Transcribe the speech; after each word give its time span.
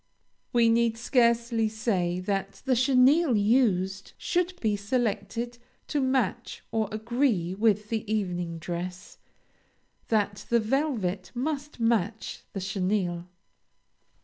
We 0.51 0.67
need 0.67 0.97
scarcely 0.97 1.69
say 1.69 2.19
that 2.21 2.63
the 2.65 2.75
chenille 2.75 3.35
used 3.37 4.13
should 4.17 4.59
be 4.59 4.75
selected 4.75 5.59
to 5.89 6.01
match 6.01 6.63
or 6.71 6.89
agree 6.91 7.53
with 7.53 7.89
the 7.89 8.11
evening 8.11 8.57
dress, 8.57 9.19
and 9.19 10.17
that 10.17 10.45
the 10.49 10.59
velvet 10.59 11.29
must 11.35 11.79
match 11.79 12.41
the 12.53 12.59
chenille. 12.59 13.27